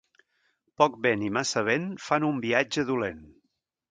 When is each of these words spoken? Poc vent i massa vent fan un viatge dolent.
Poc 0.81 0.95
vent 1.03 1.25
i 1.27 1.29
massa 1.35 1.63
vent 1.69 1.85
fan 2.07 2.27
un 2.31 2.41
viatge 2.47 2.87
dolent. 2.91 3.23